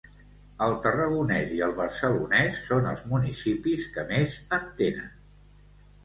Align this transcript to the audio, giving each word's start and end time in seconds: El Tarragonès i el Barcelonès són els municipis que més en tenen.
El 0.67 0.71
Tarragonès 0.83 1.51
i 1.57 1.59
el 1.65 1.73
Barcelonès 1.79 2.57
són 2.69 2.87
els 2.91 3.03
municipis 3.11 3.85
que 3.99 4.07
més 4.13 4.39
en 4.57 4.65
tenen. 4.81 5.13